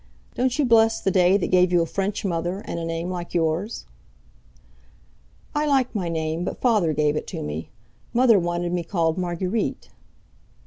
Don't 0.33 0.57
you 0.57 0.65
bless 0.65 0.99
the 0.99 1.11
day 1.11 1.37
that 1.37 1.51
gave 1.51 1.71
you 1.71 1.83
a 1.83 1.85
French 1.85 2.25
mother, 2.25 2.63
and 2.65 2.79
a 2.79 2.83
name 2.85 3.11
like 3.11 3.35
yours?" 3.35 3.85
"I 5.53 5.67
like 5.67 5.93
my 5.93 6.09
name, 6.09 6.43
but 6.43 6.59
Father 6.59 6.91
gave 6.91 7.15
it 7.15 7.31
me. 7.31 7.69
Mother 8.11 8.39
wanted 8.39 8.73
me 8.73 8.83
called 8.83 9.19
Marguerite." 9.19 9.89